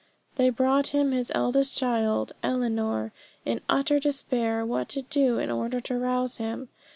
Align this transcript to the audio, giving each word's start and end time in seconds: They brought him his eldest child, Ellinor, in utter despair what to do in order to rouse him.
They 0.33 0.49
brought 0.49 0.87
him 0.97 1.11
his 1.11 1.31
eldest 1.35 1.77
child, 1.77 2.31
Ellinor, 2.41 3.11
in 3.45 3.61
utter 3.69 3.99
despair 3.99 4.65
what 4.65 4.89
to 4.89 5.03
do 5.03 5.37
in 5.37 5.51
order 5.51 5.79
to 5.79 5.95
rouse 5.99 6.37
him. 6.37 6.69